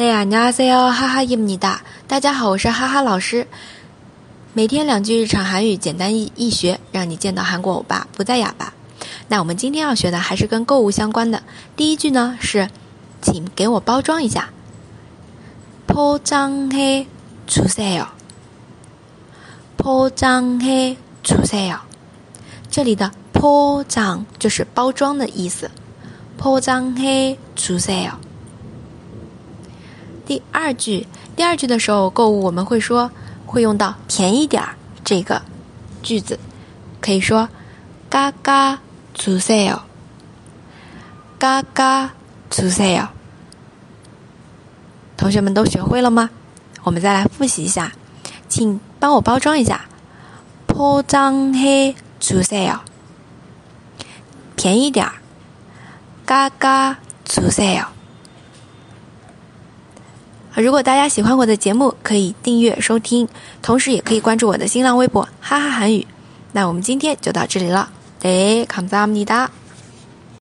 [0.00, 1.80] 大家안녕하세요哈哈입니 다。
[2.06, 3.46] 大家好，我是哈哈老师。
[4.52, 8.72] 每天两句日常韩语，简单易易学，让你见到韩国欧巴不再哑巴。
[9.28, 11.42] 那我们今天要学的还是跟购物相关的。
[11.76, 12.68] 第一句呢是，
[13.22, 14.50] 请给我包装一下。
[15.86, 18.06] 포장해주세 요。
[19.78, 21.78] 포장해주세 요。
[22.70, 25.70] 这里的포장就是包装的意思。
[26.38, 28.12] 포장해주세 요。
[30.30, 31.06] 第二句，
[31.36, 33.10] 第二句的时候购物我们会说，
[33.46, 35.42] 会用到便宜点儿这个
[36.02, 36.38] 句子，
[37.00, 37.48] 可以说
[38.10, 38.80] 嘎嘎
[39.14, 39.80] 주세 요，
[41.38, 42.10] 嘎嘎
[42.50, 43.08] 주세 요。
[45.16, 46.30] 同学们都学会了吗？
[46.82, 47.92] 我们再来复习一下，
[48.48, 49.86] 请帮我包装一下，
[50.66, 52.80] 포장해주세 요，
[54.56, 55.12] 便宜点儿，
[56.24, 57.86] 嘎嘎주세 요。
[60.54, 63.28] 如果大家喜欢我的节目，可以订阅收听，
[63.60, 66.06] 同时也可以关注我的新浪微博“哈哈韩语”。
[66.52, 69.48] 那我们今天就到这里了，对，감사합니다